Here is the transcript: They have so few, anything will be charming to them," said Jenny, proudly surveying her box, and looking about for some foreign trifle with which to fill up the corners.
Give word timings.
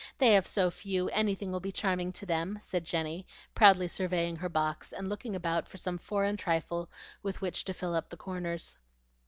They 0.17 0.33
have 0.33 0.47
so 0.47 0.71
few, 0.71 1.09
anything 1.09 1.51
will 1.51 1.59
be 1.59 1.71
charming 1.71 2.11
to 2.13 2.25
them," 2.25 2.57
said 2.63 2.85
Jenny, 2.85 3.27
proudly 3.53 3.87
surveying 3.87 4.37
her 4.37 4.49
box, 4.49 4.91
and 4.91 5.07
looking 5.09 5.35
about 5.35 5.67
for 5.67 5.77
some 5.77 5.99
foreign 5.99 6.37
trifle 6.37 6.89
with 7.21 7.39
which 7.39 7.65
to 7.65 7.73
fill 7.75 7.93
up 7.95 8.09
the 8.09 8.17
corners. 8.17 8.77